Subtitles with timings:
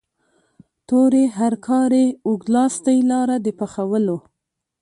[0.87, 4.17] تورې هرکارې اوږد لاستی لاره د پخولو.